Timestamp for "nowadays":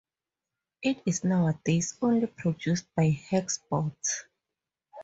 1.23-1.95